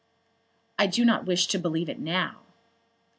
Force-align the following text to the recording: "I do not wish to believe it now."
"I 0.79 0.87
do 0.87 1.05
not 1.05 1.27
wish 1.27 1.45
to 1.45 1.59
believe 1.59 1.87
it 1.87 1.99
now." 1.99 2.39